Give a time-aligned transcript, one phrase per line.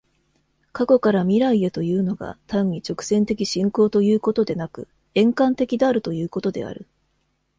[0.73, 6.87] 過去から未来へというのが、単に直線的進行ということでなく、円環的であるということである。